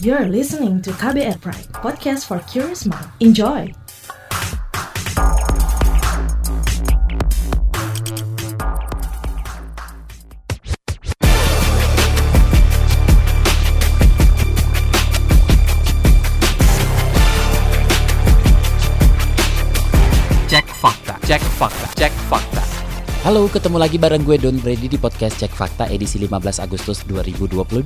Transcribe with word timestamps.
You're 0.00 0.26
listening 0.26 0.80
to 0.82 0.90
KBR 0.90 1.40
Pride, 1.40 1.66
podcast 1.74 2.28
for 2.28 2.38
curious 2.46 2.86
mind. 2.86 3.10
Enjoy! 3.18 3.74
Cek 20.46 20.66
fakta, 20.78 21.18
cek 21.26 21.42
fakta, 21.42 21.86
cek 21.98 22.12
fakta. 22.30 22.77
Halo, 23.28 23.44
ketemu 23.44 23.76
lagi 23.76 24.00
bareng 24.00 24.24
gue 24.24 24.40
Don 24.40 24.56
Brady 24.56 24.88
di 24.88 24.96
podcast 24.96 25.36
Cek 25.36 25.52
Fakta 25.52 25.84
edisi 25.92 26.16
15 26.16 26.64
Agustus 26.64 27.04
2022. 27.04 27.84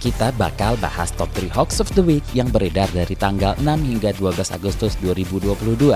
Kita 0.00 0.32
bakal 0.32 0.80
bahas 0.80 1.12
top 1.12 1.28
3 1.36 1.52
hoax 1.52 1.84
of 1.84 1.92
the 1.92 2.00
week 2.00 2.24
yang 2.32 2.48
beredar 2.48 2.88
dari 2.96 3.12
tanggal 3.12 3.52
6 3.60 3.68
hingga 3.68 4.16
12 4.16 4.48
Agustus 4.48 4.96
2022. 5.04 5.92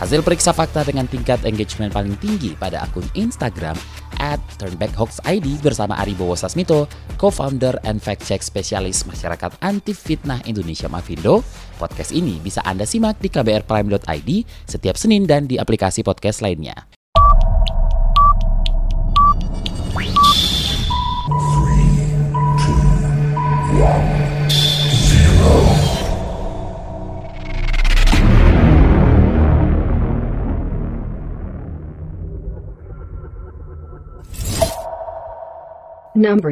Hasil 0.00 0.24
periksa 0.24 0.56
fakta 0.56 0.80
dengan 0.88 1.04
tingkat 1.04 1.44
engagement 1.44 1.92
paling 1.92 2.16
tinggi 2.16 2.56
pada 2.56 2.80
akun 2.80 3.04
Instagram 3.12 3.76
at 4.16 4.40
turnbackhoaxid 4.56 5.60
bersama 5.60 6.00
Ari 6.00 6.16
Bowo 6.16 6.32
Sasmito, 6.32 6.88
co-founder 7.20 7.76
and 7.84 8.00
fact-check 8.00 8.40
spesialis 8.40 9.04
masyarakat 9.04 9.52
anti 9.60 9.92
fitnah 9.92 10.40
Indonesia 10.48 10.88
Mavindo. 10.88 11.44
Podcast 11.76 12.08
ini 12.16 12.40
bisa 12.40 12.64
Anda 12.64 12.88
simak 12.88 13.20
di 13.20 13.28
kbrprime.id 13.28 14.30
setiap 14.64 14.96
Senin 14.96 15.28
dan 15.28 15.44
di 15.44 15.60
aplikasi 15.60 16.00
podcast 16.00 16.40
lainnya. 16.40 16.89
Number 23.80 23.96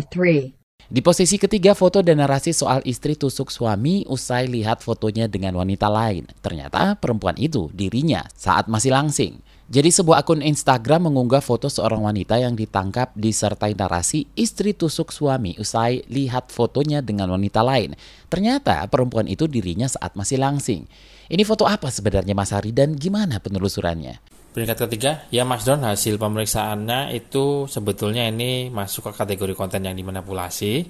3. 0.01 0.57
Di 0.89 1.05
posisi 1.05 1.37
ketiga 1.37 1.77
foto 1.77 2.01
dan 2.01 2.25
narasi 2.25 2.57
soal 2.57 2.81
istri 2.89 3.13
tusuk 3.13 3.53
suami 3.53 4.09
usai 4.09 4.49
lihat 4.49 4.81
fotonya 4.81 5.29
dengan 5.29 5.61
wanita 5.61 5.93
lain. 5.93 6.25
Ternyata 6.41 6.97
perempuan 6.97 7.37
itu 7.37 7.69
dirinya 7.77 8.25
saat 8.33 8.73
masih 8.73 8.97
langsing. 8.97 9.45
Jadi 9.69 9.93
sebuah 9.93 10.25
akun 10.25 10.41
Instagram 10.41 11.13
mengunggah 11.13 11.45
foto 11.45 11.69
seorang 11.69 12.01
wanita 12.01 12.41
yang 12.41 12.57
ditangkap 12.57 13.13
disertai 13.13 13.77
narasi 13.77 14.25
istri 14.33 14.73
tusuk 14.73 15.13
suami 15.13 15.61
usai 15.61 16.09
lihat 16.09 16.49
fotonya 16.49 17.05
dengan 17.05 17.29
wanita 17.37 17.61
lain. 17.61 17.93
Ternyata 18.33 18.89
perempuan 18.89 19.29
itu 19.29 19.45
dirinya 19.45 19.85
saat 19.85 20.17
masih 20.17 20.41
langsing. 20.41 20.89
Ini 21.29 21.45
foto 21.45 21.69
apa 21.69 21.93
sebenarnya 21.93 22.33
Mas 22.33 22.49
Hari 22.49 22.73
dan 22.73 22.97
gimana 22.97 23.45
penelusurannya? 23.45 24.25
Peringkat 24.57 24.89
ketiga, 24.89 25.29
ya 25.29 25.45
Mas 25.45 25.69
Don 25.69 25.85
hasil 25.85 26.17
pemeriksaannya 26.17 27.13
itu 27.13 27.69
sebetulnya 27.69 28.25
ini 28.25 28.73
masuk 28.73 29.13
ke 29.13 29.21
kategori 29.21 29.53
konten 29.53 29.85
yang 29.85 29.93
dimanipulasi 29.93 30.89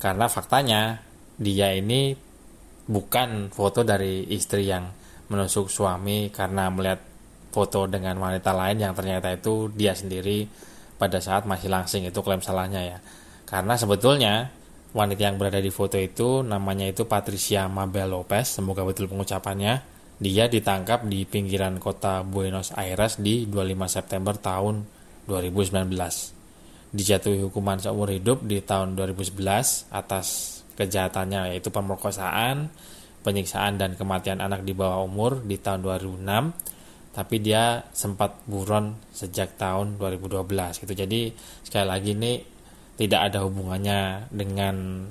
karena 0.00 0.32
faktanya 0.32 1.04
dia 1.36 1.76
ini 1.76 2.16
bukan 2.88 3.52
foto 3.52 3.84
dari 3.84 4.32
istri 4.32 4.64
yang 4.64 4.88
menusuk 5.28 5.68
suami 5.68 6.32
karena 6.32 6.72
melihat 6.72 7.11
foto 7.52 7.84
dengan 7.86 8.16
wanita 8.16 8.50
lain 8.56 8.80
yang 8.80 8.96
ternyata 8.96 9.28
itu 9.30 9.68
dia 9.70 9.92
sendiri 9.92 10.48
pada 10.96 11.20
saat 11.20 11.44
masih 11.44 11.68
langsing 11.68 12.08
itu 12.08 12.18
klaim 12.24 12.40
salahnya 12.40 12.80
ya 12.80 12.98
karena 13.44 13.76
sebetulnya 13.76 14.48
wanita 14.96 15.20
yang 15.28 15.36
berada 15.36 15.60
di 15.60 15.68
foto 15.68 16.00
itu 16.00 16.40
namanya 16.40 16.88
itu 16.88 17.04
Patricia 17.04 17.68
Mabel 17.68 18.08
Lopez 18.08 18.56
semoga 18.56 18.82
betul 18.82 19.12
pengucapannya 19.12 19.92
dia 20.22 20.46
ditangkap 20.46 21.02
di 21.10 21.26
pinggiran 21.26 21.82
kota 21.82 22.22
Buenos 22.22 22.70
Aires 22.78 23.18
di 23.18 23.42
25 23.50 23.90
September 23.90 24.38
tahun 24.38 24.86
2019. 25.26 25.90
Dijatuhi 26.94 27.42
hukuman 27.42 27.82
seumur 27.82 28.06
hidup 28.06 28.46
di 28.46 28.62
tahun 28.62 28.94
2011 28.94 29.90
atas 29.90 30.26
kejahatannya 30.78 31.50
yaitu 31.50 31.74
pemerkosaan, 31.74 32.70
penyiksaan 33.26 33.82
dan 33.82 33.98
kematian 33.98 34.38
anak 34.38 34.62
di 34.62 34.70
bawah 34.70 35.02
umur 35.02 35.42
di 35.42 35.58
tahun 35.58 35.82
2006. 35.82 36.22
Tapi 37.12 37.36
dia 37.44 37.84
sempat 37.92 38.40
buron 38.48 38.96
sejak 39.12 39.60
tahun 39.60 40.00
2012 40.00 40.48
gitu. 40.80 40.92
Jadi 40.96 41.32
sekali 41.60 41.86
lagi 41.86 42.16
ini 42.16 42.32
tidak 42.96 43.32
ada 43.32 43.44
hubungannya 43.44 44.32
dengan 44.32 45.04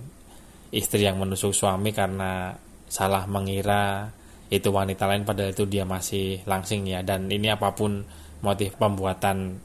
istri 0.71 1.05
yang 1.05 1.19
menusuk 1.21 1.53
suami 1.53 1.91
karena 1.91 2.55
salah 2.87 3.27
mengira 3.27 4.09
itu 4.51 4.67
wanita 4.67 5.07
lain 5.07 5.23
padahal 5.23 5.55
itu 5.55 5.63
dia 5.63 5.87
masih 5.87 6.43
langsing 6.43 6.83
ya 6.83 6.99
dan 7.03 7.31
ini 7.31 7.47
apa 7.47 7.71
pun 7.71 8.03
motif 8.43 8.75
pembuatan 8.75 9.59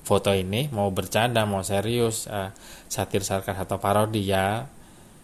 foto 0.00 0.32
ini 0.32 0.72
mau 0.72 0.88
bercanda 0.88 1.44
mau 1.44 1.60
serius 1.60 2.24
uh, 2.28 2.48
satir 2.88 3.20
sarkas 3.20 3.60
atau 3.60 3.76
parodi 3.76 4.24
ya 4.24 4.64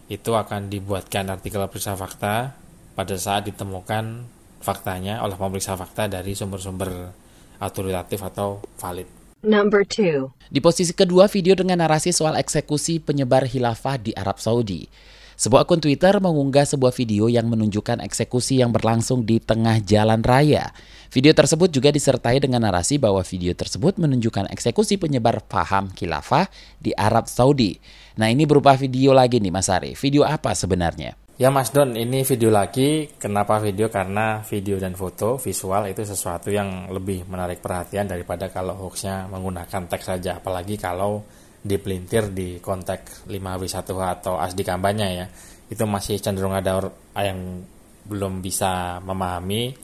itu 0.07 0.31
akan 0.31 0.69
dibuatkan 0.69 1.27
artikel 1.33 1.59
periksa 1.65 1.97
fakta 1.97 2.53
pada 2.93 3.15
saat 3.17 3.49
ditemukan 3.49 4.36
faktanya 4.67 5.23
oleh 5.23 5.39
pemeriksa 5.39 5.79
fakta 5.79 6.11
dari 6.11 6.35
sumber-sumber 6.35 7.15
autoritatif 7.63 8.19
atau 8.19 8.59
valid. 8.75 9.07
Number 9.47 9.87
2. 9.87 10.51
Di 10.51 10.59
posisi 10.59 10.91
kedua 10.91 11.31
video 11.31 11.55
dengan 11.55 11.79
narasi 11.79 12.11
soal 12.11 12.35
eksekusi 12.35 12.99
penyebar 12.99 13.47
khilafah 13.47 13.95
di 13.95 14.11
Arab 14.11 14.43
Saudi. 14.43 14.91
Sebuah 15.37 15.69
akun 15.69 15.77
Twitter 15.77 16.17
mengunggah 16.17 16.65
sebuah 16.65 16.89
video 16.97 17.29
yang 17.29 17.45
menunjukkan 17.45 18.01
eksekusi 18.01 18.57
yang 18.57 18.73
berlangsung 18.73 19.21
di 19.21 19.37
tengah 19.37 19.77
jalan 19.85 20.25
raya. 20.25 20.73
Video 21.13 21.29
tersebut 21.29 21.69
juga 21.69 21.93
disertai 21.93 22.41
dengan 22.41 22.65
narasi 22.65 22.97
bahwa 22.97 23.21
video 23.21 23.53
tersebut 23.53 24.01
menunjukkan 24.01 24.49
eksekusi 24.49 24.97
penyebar 24.97 25.45
paham 25.45 25.93
khilafah 25.93 26.49
di 26.81 26.89
Arab 26.97 27.29
Saudi. 27.29 27.77
Nah 28.17 28.33
ini 28.33 28.49
berupa 28.49 28.73
video 28.73 29.13
lagi 29.13 29.37
nih 29.37 29.53
Mas 29.53 29.69
Ari. 29.69 29.93
Video 29.93 30.25
apa 30.25 30.57
sebenarnya? 30.57 31.13
Ya 31.37 31.53
Mas 31.53 31.69
Don, 31.69 31.93
ini 31.93 32.25
video 32.25 32.49
lagi. 32.49 33.13
Kenapa 33.13 33.61
video? 33.61 33.93
Karena 33.93 34.41
video 34.41 34.81
dan 34.81 34.97
foto 34.97 35.37
visual 35.37 35.85
itu 35.85 36.01
sesuatu 36.01 36.49
yang 36.49 36.89
lebih 36.89 37.29
menarik 37.29 37.61
perhatian 37.61 38.09
daripada 38.09 38.49
kalau 38.49 38.73
hoaxnya 38.73 39.29
menggunakan 39.29 39.85
teks 39.85 40.17
saja. 40.17 40.41
Apalagi 40.41 40.81
kalau 40.81 41.21
dipelintir 41.61 42.33
di 42.33 42.57
konteks 42.57 43.29
5W1H 43.29 44.01
atau 44.17 44.41
ASDI 44.41 44.65
kampanye 44.65 45.07
ya 45.13 45.29
itu 45.69 45.85
masih 45.85 46.17
cenderung 46.17 46.57
ada 46.57 46.89
yang 47.21 47.61
belum 48.09 48.41
bisa 48.41 48.97
memahami 49.05 49.77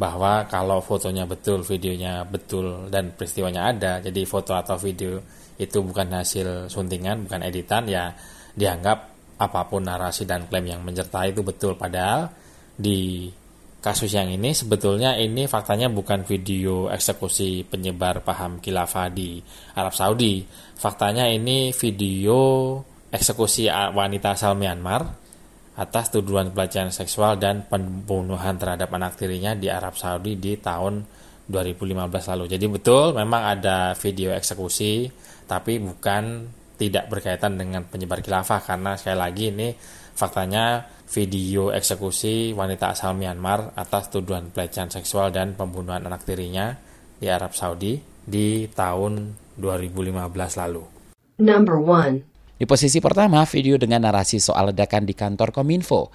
bahwa 0.00 0.48
kalau 0.48 0.80
fotonya 0.80 1.28
betul, 1.28 1.68
videonya 1.68 2.24
betul 2.24 2.88
dan 2.88 3.12
peristiwanya 3.12 3.76
ada, 3.76 4.00
jadi 4.00 4.24
foto 4.24 4.56
atau 4.56 4.80
video 4.80 5.20
itu 5.60 5.84
bukan 5.84 6.16
hasil 6.16 6.72
suntingan, 6.72 7.28
bukan 7.28 7.44
editan 7.44 7.84
ya 7.92 8.08
dianggap 8.56 9.13
apa 9.38 9.66
pun 9.66 9.82
narasi 9.82 10.28
dan 10.28 10.46
klaim 10.46 10.78
yang 10.78 10.82
menyertai 10.86 11.34
itu 11.34 11.42
betul 11.42 11.74
padahal 11.74 12.30
di 12.74 13.30
kasus 13.84 14.16
yang 14.16 14.32
ini 14.32 14.56
sebetulnya 14.56 15.12
ini 15.20 15.44
faktanya 15.44 15.92
bukan 15.92 16.24
video 16.24 16.88
eksekusi 16.88 17.68
penyebar 17.68 18.24
paham 18.24 18.56
khilafah 18.56 19.12
di 19.12 19.44
Arab 19.76 19.92
Saudi. 19.92 20.40
Faktanya 20.72 21.28
ini 21.28 21.68
video 21.76 22.80
eksekusi 23.12 23.68
wanita 23.68 24.32
asal 24.32 24.56
Myanmar 24.56 25.04
atas 25.76 26.08
tuduhan 26.08 26.54
pelecehan 26.56 26.94
seksual 26.94 27.36
dan 27.36 27.68
pembunuhan 27.68 28.56
terhadap 28.56 28.88
anak 28.94 29.20
tirinya 29.20 29.52
di 29.52 29.68
Arab 29.68 30.00
Saudi 30.00 30.40
di 30.40 30.56
tahun 30.56 31.04
2015 31.44 32.08
lalu. 32.32 32.44
Jadi 32.56 32.64
betul 32.72 33.12
memang 33.12 33.52
ada 33.58 33.92
video 34.00 34.32
eksekusi 34.32 35.12
tapi 35.44 35.76
bukan 35.76 36.48
tidak 36.74 37.06
berkaitan 37.10 37.54
dengan 37.54 37.86
penyebar 37.86 38.20
khilafah 38.20 38.60
karena 38.62 38.98
sekali 38.98 39.18
lagi 39.18 39.44
ini 39.54 39.68
faktanya 40.14 40.86
video 41.10 41.70
eksekusi 41.70 42.54
wanita 42.54 42.94
asal 42.94 43.14
Myanmar 43.14 43.74
atas 43.78 44.10
tuduhan 44.10 44.50
pelecehan 44.50 44.90
seksual 44.90 45.30
dan 45.30 45.54
pembunuhan 45.54 46.02
anak 46.02 46.26
tirinya 46.26 46.74
di 47.18 47.30
Arab 47.30 47.54
Saudi 47.54 47.98
di 48.24 48.66
tahun 48.72 49.36
2015 49.58 50.60
lalu. 50.60 50.82
Number 51.38 51.76
1. 51.78 52.58
Di 52.58 52.64
posisi 52.70 53.02
pertama, 53.02 53.42
video 53.44 53.74
dengan 53.74 54.06
narasi 54.06 54.38
soal 54.38 54.70
ledakan 54.70 55.02
di 55.04 55.14
kantor 55.14 55.50
Kominfo. 55.50 56.14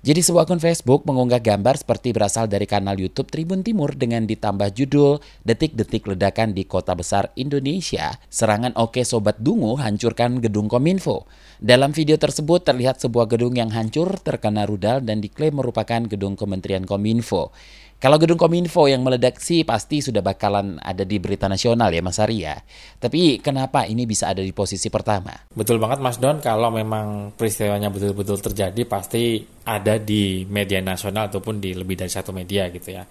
Jadi 0.00 0.24
sebuah 0.24 0.48
akun 0.48 0.64
Facebook 0.64 1.04
mengunggah 1.04 1.44
gambar 1.44 1.76
seperti 1.76 2.16
berasal 2.16 2.48
dari 2.48 2.64
kanal 2.64 2.96
YouTube 2.96 3.28
Tribun 3.28 3.60
Timur 3.60 3.92
dengan 3.92 4.24
ditambah 4.24 4.72
judul 4.72 5.20
Detik-detik 5.44 6.08
ledakan 6.08 6.56
di 6.56 6.64
kota 6.64 6.96
besar 6.96 7.28
Indonesia. 7.36 8.16
Serangan 8.32 8.72
Oke 8.80 9.04
Sobat 9.04 9.36
Dungu 9.44 9.76
hancurkan 9.76 10.40
gedung 10.40 10.72
Kominfo. 10.72 11.28
Dalam 11.60 11.92
video 11.92 12.16
tersebut 12.16 12.64
terlihat 12.64 12.96
sebuah 12.96 13.28
gedung 13.28 13.52
yang 13.60 13.68
hancur 13.76 14.16
terkena 14.24 14.64
rudal 14.64 15.04
dan 15.04 15.20
diklaim 15.20 15.60
merupakan 15.60 16.00
gedung 16.08 16.32
Kementerian 16.32 16.88
Kominfo. 16.88 17.52
Kalau 18.00 18.16
gedung 18.16 18.40
Kominfo 18.40 18.88
yang 18.88 19.04
meledak 19.04 19.44
sih 19.44 19.60
pasti 19.60 20.00
sudah 20.00 20.24
bakalan 20.24 20.80
ada 20.80 21.04
di 21.04 21.20
berita 21.20 21.52
nasional 21.52 21.92
ya 21.92 22.00
Mas 22.00 22.16
Ari 22.16 22.48
ya. 22.48 22.56
Tapi 22.96 23.44
kenapa 23.44 23.84
ini 23.84 24.08
bisa 24.08 24.32
ada 24.32 24.40
di 24.40 24.56
posisi 24.56 24.88
pertama? 24.88 25.36
Betul 25.52 25.76
banget 25.76 26.00
Mas 26.00 26.16
Don, 26.16 26.40
kalau 26.40 26.72
memang 26.72 27.36
peristiwanya 27.36 27.92
betul-betul 27.92 28.40
terjadi 28.40 28.88
pasti 28.88 29.44
ada 29.68 30.00
di 30.00 30.48
media 30.48 30.80
nasional 30.80 31.28
ataupun 31.28 31.60
di 31.60 31.76
lebih 31.76 32.00
dari 32.00 32.08
satu 32.08 32.32
media 32.32 32.72
gitu 32.72 32.88
ya. 32.88 33.04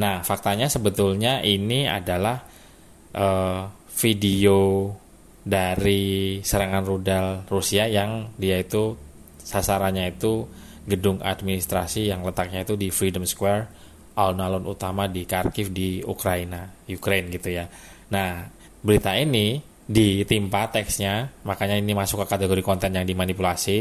Nah, 0.00 0.24
faktanya 0.24 0.72
sebetulnya 0.72 1.44
ini 1.44 1.84
adalah 1.84 2.40
uh, 3.12 3.68
video 3.92 4.88
dari 5.44 6.40
serangan 6.40 6.88
rudal 6.88 7.44
Rusia 7.44 7.84
yang 7.92 8.32
dia 8.40 8.56
itu 8.56 8.96
sasarannya 9.44 10.16
itu 10.16 10.48
gedung 10.88 11.20
administrasi 11.20 12.08
yang 12.08 12.24
letaknya 12.24 12.64
itu 12.64 12.80
di 12.80 12.88
Freedom 12.88 13.28
Square 13.28 13.79
alun-alun 14.16 14.66
utama 14.66 15.06
di 15.06 15.26
Kharkiv 15.26 15.70
di 15.70 16.02
Ukraina, 16.02 16.66
Ukraine 16.86 17.30
gitu 17.30 17.48
ya. 17.54 17.66
Nah, 18.10 18.46
berita 18.82 19.14
ini 19.14 19.60
ditimpa 19.90 20.70
teksnya, 20.70 21.30
makanya 21.42 21.78
ini 21.78 21.94
masuk 21.94 22.22
ke 22.24 22.26
kategori 22.38 22.62
konten 22.62 22.94
yang 22.94 23.06
dimanipulasi, 23.06 23.78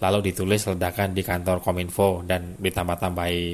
lalu 0.00 0.32
ditulis 0.32 0.64
ledakan 0.64 1.12
di 1.12 1.20
kantor 1.20 1.60
Kominfo 1.60 2.24
dan 2.24 2.56
ditambah-tambahi 2.56 3.44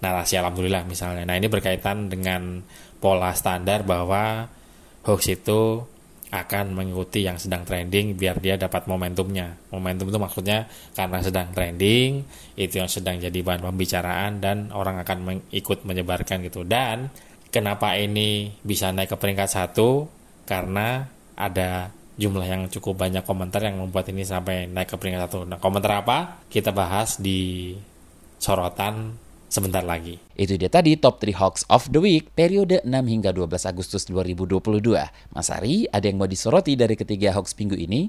narasi 0.00 0.34
alhamdulillah 0.40 0.82
misalnya. 0.88 1.28
Nah, 1.28 1.36
ini 1.36 1.46
berkaitan 1.46 2.08
dengan 2.08 2.64
pola 2.98 3.36
standar 3.36 3.84
bahwa 3.86 4.48
hoax 5.06 5.22
itu 5.30 5.84
akan 6.32 6.72
mengikuti 6.72 7.28
yang 7.28 7.36
sedang 7.36 7.60
trending 7.68 8.16
biar 8.16 8.40
dia 8.40 8.56
dapat 8.56 8.88
momentumnya. 8.88 9.52
Momentum 9.68 10.08
itu 10.08 10.16
maksudnya 10.16 10.64
karena 10.96 11.20
sedang 11.20 11.52
trending, 11.52 12.24
itu 12.56 12.80
yang 12.80 12.88
sedang 12.88 13.20
jadi 13.20 13.36
bahan 13.44 13.60
pembicaraan 13.60 14.40
dan 14.40 14.72
orang 14.72 14.96
akan 15.04 15.18
mengikut 15.28 15.84
menyebarkan 15.84 16.40
gitu. 16.48 16.64
Dan 16.64 17.12
kenapa 17.52 18.00
ini 18.00 18.48
bisa 18.64 18.88
naik 18.96 19.12
ke 19.12 19.16
peringkat 19.20 19.44
satu? 19.44 20.08
Karena 20.48 21.04
ada 21.36 21.92
jumlah 22.16 22.48
yang 22.48 22.62
cukup 22.72 23.04
banyak 23.04 23.28
komentar 23.28 23.60
yang 23.68 23.76
membuat 23.76 24.08
ini 24.08 24.24
sampai 24.24 24.72
naik 24.72 24.88
ke 24.88 24.96
peringkat 24.96 25.28
satu. 25.28 25.44
Nah, 25.44 25.60
komentar 25.60 26.00
apa? 26.00 26.40
Kita 26.48 26.72
bahas 26.72 27.20
di 27.20 27.76
sorotan 28.40 29.20
sebentar 29.52 29.84
lagi. 29.84 30.16
Itu 30.32 30.56
dia 30.56 30.72
tadi 30.72 30.96
top 30.96 31.20
3 31.20 31.36
hoax 31.36 31.68
of 31.68 31.92
the 31.92 32.00
week 32.00 32.32
periode 32.32 32.80
6 32.80 32.88
hingga 32.88 33.36
12 33.36 33.68
Agustus 33.68 34.08
2022. 34.08 34.64
Mas 35.36 35.48
Ari, 35.52 35.84
ada 35.92 36.08
yang 36.08 36.16
mau 36.16 36.24
disoroti 36.24 36.72
dari 36.72 36.96
ketiga 36.96 37.36
hoax 37.36 37.52
minggu 37.60 37.76
ini? 37.76 38.08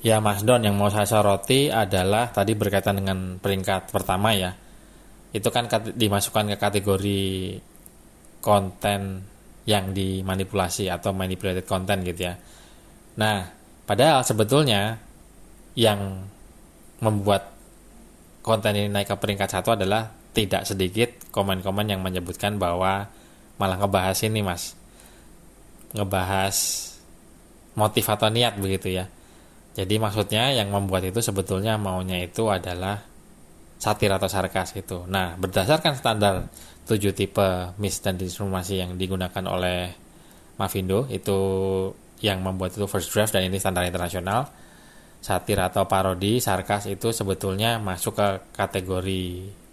Ya 0.00 0.16
Mas 0.24 0.40
Don, 0.40 0.64
yang 0.64 0.80
mau 0.80 0.88
saya 0.88 1.04
soroti 1.04 1.68
adalah 1.68 2.32
tadi 2.32 2.56
berkaitan 2.56 3.04
dengan 3.04 3.36
peringkat 3.36 3.92
pertama 3.92 4.32
ya. 4.32 4.56
Itu 5.36 5.52
kan 5.52 5.68
dimasukkan 5.92 6.48
ke 6.48 6.56
kategori 6.56 7.22
konten 8.40 9.28
yang 9.68 9.92
dimanipulasi 9.92 10.88
atau 10.88 11.12
manipulated 11.12 11.68
content 11.68 12.00
gitu 12.00 12.32
ya. 12.32 12.34
Nah, 13.20 13.44
padahal 13.84 14.24
sebetulnya 14.24 14.96
yang 15.76 16.24
membuat 17.04 17.52
konten 18.40 18.72
ini 18.72 18.88
naik 18.88 19.12
ke 19.12 19.16
peringkat 19.20 19.52
satu 19.52 19.76
adalah 19.76 20.19
tidak 20.30 20.66
sedikit 20.66 21.10
komen-komen 21.34 21.90
yang 21.90 22.00
menyebutkan 22.02 22.56
bahwa 22.56 23.10
malah 23.58 23.76
ngebahas 23.78 24.18
ini 24.26 24.40
mas. 24.42 24.78
Ngebahas 25.92 26.56
motif 27.74 28.06
atau 28.06 28.30
niat 28.30 28.58
begitu 28.58 28.94
ya. 28.94 29.10
Jadi 29.74 29.98
maksudnya 30.02 30.50
yang 30.50 30.70
membuat 30.74 31.06
itu 31.06 31.22
sebetulnya 31.22 31.78
maunya 31.78 32.18
itu 32.22 32.50
adalah 32.50 33.02
satir 33.80 34.10
atau 34.12 34.26
sarkas 34.26 34.74
itu. 34.76 35.06
Nah 35.06 35.38
berdasarkan 35.38 35.94
standar 35.96 36.50
7 36.86 37.14
tipe 37.14 37.48
mis 37.78 37.96
dan 38.02 38.18
disinformasi 38.18 38.82
yang 38.82 38.90
digunakan 38.98 39.44
oleh 39.46 39.94
Mavindo 40.58 41.08
itu 41.08 41.38
yang 42.20 42.44
membuat 42.44 42.76
itu 42.76 42.84
first 42.84 43.08
draft 43.14 43.32
dan 43.32 43.48
ini 43.48 43.56
standar 43.56 43.88
internasional 43.88 44.52
satir 45.20 45.56
atau 45.60 45.84
parodi 45.84 46.40
sarkas 46.40 46.88
itu 46.88 47.12
sebetulnya 47.12 47.76
masuk 47.80 48.16
ke 48.16 48.28
kategori 48.56 49.24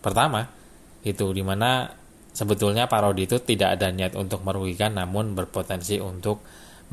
pertama 0.04 0.48
itu 1.04 1.32
di 1.32 1.44
mana 1.46 1.88
sebetulnya 2.36 2.86
parodi 2.86 3.26
itu 3.26 3.42
tidak 3.42 3.80
ada 3.80 3.90
niat 3.90 4.14
untuk 4.14 4.46
merugikan 4.46 4.94
namun 4.94 5.34
berpotensi 5.34 5.98
untuk 5.98 6.44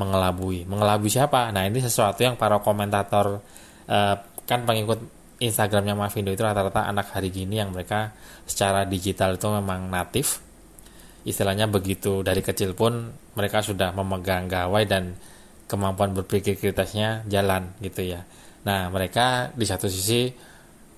mengelabui. 0.00 0.64
Mengelabui 0.64 1.10
siapa? 1.12 1.52
Nah 1.52 1.68
ini 1.68 1.78
sesuatu 1.84 2.24
yang 2.24 2.34
para 2.34 2.58
komentator 2.64 3.44
eh, 3.86 4.16
kan 4.48 4.60
pengikut 4.64 5.00
Instagramnya 5.42 5.98
Mavindo 5.98 6.30
itu 6.30 6.40
rata-rata 6.40 6.86
anak 6.86 7.12
hari 7.12 7.28
gini 7.28 7.58
yang 7.58 7.74
mereka 7.74 8.14
secara 8.48 8.86
digital 8.86 9.36
itu 9.36 9.46
memang 9.50 9.90
natif. 9.90 10.40
Istilahnya 11.24 11.68
begitu 11.68 12.24
dari 12.24 12.44
kecil 12.44 12.76
pun 12.76 13.12
mereka 13.34 13.64
sudah 13.64 13.92
memegang 13.96 14.48
gawai 14.48 14.84
dan 14.84 15.16
kemampuan 15.68 16.12
berpikir 16.12 16.56
kritisnya 16.56 17.24
jalan 17.28 17.72
gitu 17.80 18.04
ya. 18.04 18.22
Nah 18.64 18.88
mereka 18.92 19.50
di 19.56 19.64
satu 19.64 19.88
sisi 19.88 20.32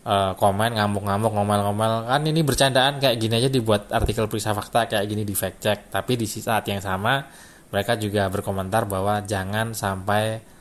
uh, 0.07 0.33
komen 0.39 0.79
ngamuk-ngamuk 0.79 1.33
ngomel-ngomel. 1.35 2.07
Kan 2.07 2.23
ini 2.23 2.41
bercandaan 2.47 3.03
kayak 3.03 3.17
gini 3.19 3.35
aja 3.43 3.51
dibuat 3.51 3.91
artikel 3.91 4.31
periksa 4.31 4.55
fakta 4.55 4.87
kayak 4.87 5.05
gini 5.11 5.27
di 5.27 5.35
fact 5.35 5.59
check. 5.59 5.79
Tapi 5.91 6.15
di 6.15 6.27
saat 6.31 6.63
yang 6.71 6.79
sama 6.79 7.27
mereka 7.75 7.99
juga 7.99 8.31
berkomentar 8.31 8.87
bahwa 8.87 9.21
jangan 9.27 9.75
sampai 9.75 10.55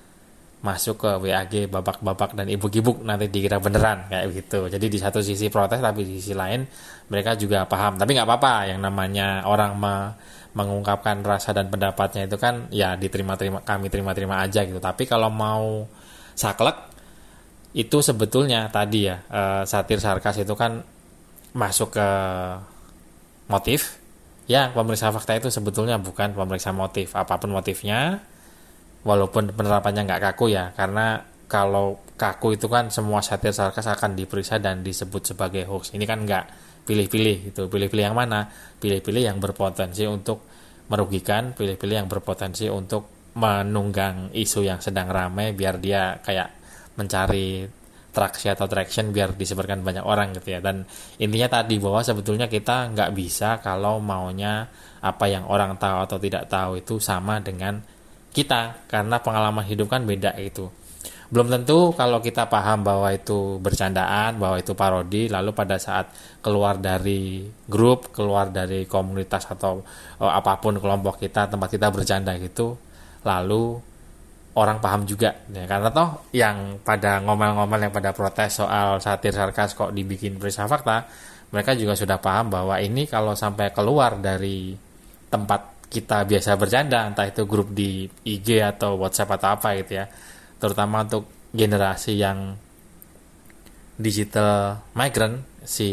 masuk 0.66 1.06
ke 1.06 1.12
WAG 1.22 1.70
babak-babak 1.70 2.34
dan 2.34 2.50
ibuk-ibuk. 2.50 3.06
Nanti 3.06 3.30
dikira 3.30 3.62
beneran 3.62 4.10
kayak 4.10 4.34
gitu. 4.34 4.66
Jadi 4.66 4.86
di 4.90 4.98
satu 4.98 5.22
sisi 5.22 5.54
protes 5.54 5.78
tapi 5.78 6.02
di 6.02 6.18
sisi 6.18 6.34
lain 6.34 6.66
mereka 7.14 7.38
juga 7.38 7.70
paham. 7.70 8.02
Tapi 8.02 8.18
nggak 8.18 8.28
apa-apa 8.28 8.74
yang 8.74 8.82
namanya 8.82 9.46
orang 9.46 9.78
me 9.78 9.96
mengungkapkan 10.56 11.20
rasa 11.20 11.52
dan 11.52 11.68
pendapatnya 11.68 12.32
itu 12.32 12.40
kan 12.40 12.72
ya 12.72 12.96
diterima-terima 12.96 13.68
kami 13.68 13.92
terima-terima 13.92 14.40
aja 14.40 14.64
gitu. 14.64 14.80
Tapi 14.80 15.04
kalau 15.04 15.28
mau 15.28 15.84
saklek 16.32 16.95
itu 17.75 18.00
sebetulnya 18.00 18.72
tadi 18.72 19.12
ya 19.12 19.19
uh, 19.27 19.68
satir 19.68 20.00
sarkas 20.00 20.39
itu 20.39 20.56
kan 20.56 20.80
masuk 21.51 22.00
ke 22.00 22.10
motif. 23.51 24.00
Ya 24.48 24.72
pemeriksa 24.72 25.12
fakta 25.12 25.36
itu 25.36 25.50
sebetulnya 25.51 26.00
bukan 26.00 26.31
pemeriksa 26.31 26.72
motif 26.72 27.18
apa 27.18 27.36
pun 27.42 27.51
motifnya 27.51 28.24
walaupun 29.04 29.51
penerapannya 29.51 30.06
nggak 30.06 30.22
kaku 30.31 30.54
ya 30.54 30.72
karena 30.77 31.25
kalau 31.50 32.00
kaku 32.16 32.56
itu 32.56 32.72
kan 32.72 32.88
semua 32.94 33.19
satir 33.19 33.51
sarkas 33.51 33.89
akan 33.92 34.16
diperiksa 34.16 34.57
dan 34.63 34.80
disebut 34.80 35.36
sebagai 35.36 35.68
hoax. 35.68 35.92
Ini 35.92 36.06
kan 36.07 36.24
nggak 36.24 36.45
pilih-pilih 36.88 37.51
itu 37.51 37.62
pilih-pilih 37.68 38.06
yang 38.07 38.16
mana? 38.16 38.48
Pilih-pilih 38.80 39.27
yang 39.27 39.38
berpotensi 39.44 40.07
untuk 40.07 40.48
merugikan 40.88 41.51
pilih-pilih 41.57 42.06
yang 42.06 42.10
berpotensi 42.10 42.69
untuk 42.69 43.33
menunggang 43.36 44.31
isu 44.31 44.63
yang 44.63 44.80
sedang 44.80 45.12
ramai 45.12 45.51
biar 45.51 45.75
dia 45.81 46.24
kayak 46.24 46.65
mencari 46.96 47.68
traksi 48.16 48.48
atau 48.48 48.72
traction 48.72 49.12
biar 49.12 49.36
disebarkan 49.36 49.84
banyak 49.84 50.06
orang 50.08 50.32
gitu 50.40 50.56
ya. 50.56 50.60
Dan 50.64 50.88
intinya 51.20 51.60
tadi 51.62 51.75
bahwa 51.78 52.00
sebetulnya 52.00 52.48
kita 52.48 52.96
nggak 52.96 53.12
bisa 53.12 53.60
kalau 53.60 54.00
maunya 54.00 54.72
apa 55.04 55.25
yang 55.28 55.44
orang 55.52 55.75
tahu 55.75 55.98
atau 56.08 56.18
tidak 56.18 56.48
tahu 56.48 56.80
itu 56.80 56.96
sama 57.04 57.44
dengan 57.44 57.84
kita 58.32 58.88
karena 58.88 59.20
pengalaman 59.20 59.68
hidup 59.68 59.92
kan 59.92 60.08
beda 60.08 60.32
itu. 60.40 60.72
Belum 61.25 61.50
tentu 61.50 61.90
kalau 61.98 62.22
kita 62.22 62.46
paham 62.46 62.86
bahwa 62.86 63.10
itu 63.10 63.58
bercandaan 63.58 64.38
bahwa 64.38 64.62
itu 64.62 64.78
parodi 64.78 65.25
lalu 65.25 65.52
pada 65.58 65.82
saat 65.82 66.14
keluar 66.40 66.78
dari 66.78 67.50
grup 67.66 68.14
keluar 68.14 68.54
dari 68.54 68.86
komunitas 68.86 69.50
atau 69.50 69.82
oh, 70.22 70.32
apa 70.32 70.62
pun 70.62 70.78
kelompok 70.78 71.18
kita 71.18 71.50
tempat 71.50 71.74
kita 71.74 71.90
bercanda 71.90 72.38
gitu 72.38 72.78
lalu 73.25 73.82
orang 74.56 74.80
paham 74.80 75.04
juga. 75.04 75.36
Ya 75.52 75.68
karena 75.68 75.92
toh 75.92 76.28
yang 76.32 76.80
pada 76.82 77.20
ngomel-ngomel 77.22 77.88
yang 77.88 77.94
pada 77.94 78.16
protes 78.16 78.60
soal 78.64 79.04
satir 79.04 79.36
sarkas 79.36 79.76
kok 79.76 79.92
dibikin 79.92 80.40
periksa 80.40 80.66
fakta 80.66 81.08
mereka 81.56 81.72
juga 81.78 81.94
sudah 81.94 82.18
paham 82.20 82.52
bahwa 82.52 82.76
ini 82.84 83.06
kalau 83.06 83.32
sampai 83.38 83.72
keluar 83.72 84.18
dari 84.20 84.76
tempat 85.30 85.88
kita 85.88 86.26
biasa 86.26 86.58
bercanda 86.58 87.06
entah 87.08 87.24
itu 87.30 87.48
grup 87.48 87.72
di 87.72 88.10
IG 88.28 88.60
atau 88.60 88.98
WhatsApp 89.00 89.40
atau 89.40 89.50
apa 89.56 89.80
gitu 89.80 90.02
ya 90.02 90.06
terutama 90.60 91.06
untuk 91.06 91.30
generasi 91.56 92.20
yang 92.20 92.58
digital 93.96 94.84
migrant 94.98 95.46
si 95.64 95.88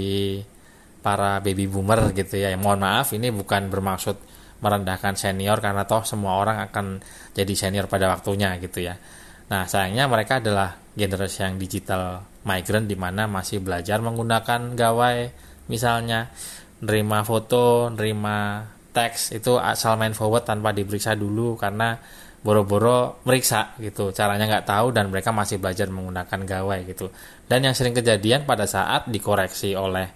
para 0.98 1.38
baby 1.38 1.70
boomer 1.70 2.10
gitu 2.10 2.38
ya 2.40 2.50
mohon 2.58 2.82
maaf 2.82 3.14
ini 3.14 3.30
bukan 3.30 3.70
bermaksud 3.70 4.16
merendahkan 4.62 5.18
senior 5.18 5.58
karena 5.58 5.84
toh 5.84 6.06
semua 6.06 6.38
orang 6.38 6.62
akan 6.70 7.02
jadi 7.34 7.52
senior 7.52 7.90
pada 7.90 8.14
waktunya 8.14 8.54
gitu 8.62 8.86
ya. 8.86 8.94
Nah 9.50 9.66
sayangnya 9.66 10.06
mereka 10.06 10.38
adalah 10.38 10.78
generasi 10.94 11.44
yang 11.44 11.58
digital 11.58 12.22
migrant 12.46 12.86
di 12.86 12.94
mana 12.94 13.26
masih 13.26 13.58
belajar 13.58 13.98
menggunakan 13.98 14.78
gawai 14.78 15.28
misalnya 15.66 16.30
nerima 16.82 17.26
foto, 17.26 17.90
nerima 17.90 18.66
teks 18.92 19.34
itu 19.34 19.56
asal 19.58 19.96
main 19.96 20.12
forward 20.12 20.44
tanpa 20.44 20.70
diperiksa 20.70 21.16
dulu 21.16 21.56
karena 21.56 21.96
boro-boro 22.42 23.22
meriksa 23.22 23.78
gitu 23.78 24.10
caranya 24.10 24.50
nggak 24.50 24.66
tahu 24.66 24.90
dan 24.90 25.08
mereka 25.08 25.30
masih 25.30 25.62
belajar 25.62 25.86
menggunakan 25.88 26.40
gawai 26.42 26.82
gitu 26.90 27.06
dan 27.46 27.62
yang 27.62 27.72
sering 27.72 27.94
kejadian 27.94 28.42
pada 28.42 28.66
saat 28.66 29.06
dikoreksi 29.06 29.78
oleh 29.78 30.10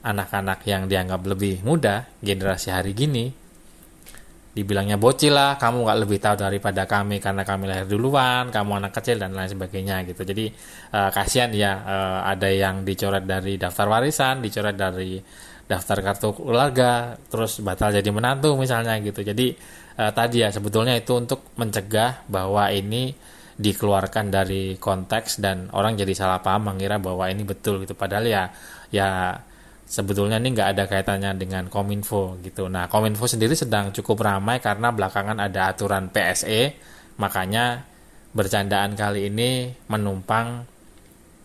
anak-anak 0.00 0.62
yang 0.64 0.86
dianggap 0.86 1.20
lebih 1.26 1.60
muda 1.66 2.06
generasi 2.22 2.70
hari 2.70 2.94
gini 2.94 3.39
dibilangnya 4.50 4.98
bocil 4.98 5.30
lah 5.30 5.54
kamu 5.54 5.86
nggak 5.86 5.98
lebih 6.02 6.18
tahu 6.18 6.34
daripada 6.42 6.82
kami 6.82 7.22
karena 7.22 7.46
kami 7.46 7.70
lahir 7.70 7.86
duluan 7.86 8.50
kamu 8.50 8.82
anak 8.82 8.92
kecil 8.98 9.22
dan 9.22 9.30
lain 9.30 9.46
sebagainya 9.46 10.02
gitu. 10.10 10.26
Jadi 10.26 10.50
uh, 10.90 11.10
kasihan 11.14 11.54
ya 11.54 11.72
uh, 11.78 12.20
ada 12.26 12.50
yang 12.50 12.82
dicoret 12.82 13.22
dari 13.22 13.54
daftar 13.54 13.86
warisan 13.86 14.42
dicoret 14.42 14.74
dari 14.74 15.22
daftar 15.70 16.02
kartu 16.02 16.34
keluarga 16.34 17.14
terus 17.30 17.62
batal 17.62 17.94
jadi 17.94 18.10
menantu 18.10 18.58
misalnya 18.58 18.98
gitu. 18.98 19.22
Jadi 19.22 19.54
uh, 20.02 20.10
tadi 20.10 20.42
ya 20.42 20.50
sebetulnya 20.50 20.98
itu 20.98 21.14
untuk 21.14 21.54
mencegah 21.54 22.26
bahwa 22.26 22.74
ini 22.74 23.14
dikeluarkan 23.60 24.34
dari 24.34 24.74
konteks 24.80 25.38
dan 25.38 25.70
orang 25.76 25.94
jadi 25.94 26.10
salah 26.16 26.40
paham 26.42 26.74
mengira 26.74 26.98
bahwa 26.98 27.30
ini 27.30 27.46
betul 27.46 27.86
gitu. 27.86 27.94
Padahal 27.94 28.26
ya 28.26 28.42
ya 28.90 29.38
sebetulnya 29.90 30.38
ini 30.38 30.54
nggak 30.54 30.68
ada 30.78 30.84
kaitannya 30.86 31.34
dengan 31.34 31.66
Kominfo 31.66 32.38
gitu. 32.46 32.70
Nah, 32.70 32.86
Kominfo 32.86 33.26
sendiri 33.26 33.58
sedang 33.58 33.90
cukup 33.90 34.22
ramai 34.22 34.62
karena 34.62 34.94
belakangan 34.94 35.42
ada 35.42 35.74
aturan 35.74 36.06
PSE, 36.14 36.78
makanya 37.18 37.82
bercandaan 38.30 38.94
kali 38.94 39.26
ini 39.26 39.74
menumpang 39.90 40.62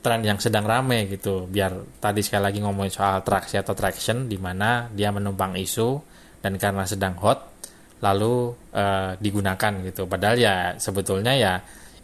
tren 0.05 0.21
yang 0.21 0.37
sedang 0.37 0.69
ramai 0.69 1.09
gitu. 1.09 1.49
Biar 1.49 1.73
tadi 1.97 2.21
sekali 2.21 2.53
lagi 2.53 2.61
ngomongin 2.61 2.93
soal 2.93 3.25
traksi 3.25 3.57
atau 3.57 3.73
traction, 3.73 4.29
di 4.29 4.37
mana 4.37 4.93
dia 4.93 5.09
menumpang 5.09 5.57
isu 5.57 5.97
dan 6.45 6.61
karena 6.61 6.85
sedang 6.85 7.17
hot, 7.17 7.41
lalu 8.05 8.53
e, 8.69 9.17
digunakan 9.17 9.73
gitu. 9.81 10.05
Padahal 10.05 10.37
ya 10.37 10.55
sebetulnya 10.77 11.33
ya 11.33 11.53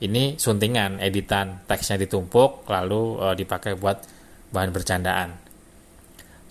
ini 0.02 0.42
suntingan, 0.42 0.98
editan, 0.98 1.62
teksnya 1.70 2.02
ditumpuk, 2.02 2.66
lalu 2.66 3.22
e, 3.22 3.26
dipakai 3.38 3.78
buat 3.78 4.02
bahan 4.50 4.74
bercandaan. 4.74 5.51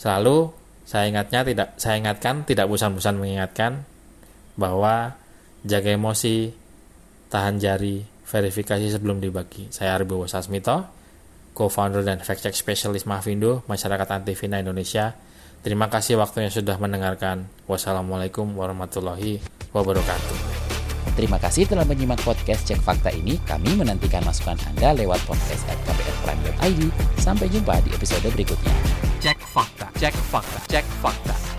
Selalu 0.01 0.49
saya 0.89 1.13
ingatnya 1.13 1.45
tidak 1.45 1.77
saya 1.77 2.01
ingatkan 2.01 2.49
tidak 2.49 2.73
bosan-bosan 2.73 3.21
mengingatkan 3.21 3.85
bahwa 4.57 5.13
jaga 5.61 5.93
emosi, 5.93 6.57
tahan 7.29 7.61
jari, 7.61 8.01
verifikasi 8.25 8.89
sebelum 8.89 9.21
dibagi. 9.21 9.69
Saya 9.69 10.01
Arbi 10.01 10.17
Sasmito, 10.25 10.89
co-founder 11.53 12.01
dan 12.01 12.25
fact 12.25 12.41
check 12.49 12.57
specialist 12.57 13.05
Mafindo, 13.05 13.61
Masyarakat 13.69 14.09
Anti 14.09 14.33
Fina 14.33 14.57
Indonesia. 14.57 15.13
Terima 15.61 15.93
kasih 15.93 16.17
waktunya 16.17 16.49
sudah 16.49 16.81
mendengarkan. 16.81 17.45
Wassalamualaikum 17.69 18.49
warahmatullahi 18.57 19.45
wabarakatuh. 19.77 20.37
Terima 21.13 21.37
kasih 21.37 21.69
telah 21.69 21.85
menyimak 21.85 22.25
podcast 22.25 22.65
Cek 22.65 22.81
Fakta 22.81 23.13
ini. 23.13 23.37
Kami 23.45 23.77
menantikan 23.77 24.25
masukan 24.25 24.57
Anda 24.65 24.97
lewat 24.97 25.21
podcast 25.29 25.69
at. 25.69 25.77
Sampai 27.21 27.53
jumpa 27.53 27.85
di 27.85 27.93
episode 27.93 28.25
berikutnya. 28.33 29.10
Cek 29.51 29.55
Fakta, 29.55 29.91
Cek 29.99 30.15
Fakta, 30.15 30.61
Cek 30.69 30.85
Fakta. 31.03 31.50